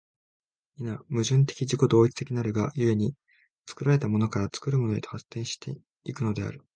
[0.77, 3.13] 否、矛盾的自己同一的なるが故に、
[3.67, 5.59] 作られたものから作るものへと発展し
[6.03, 6.63] 行くのである。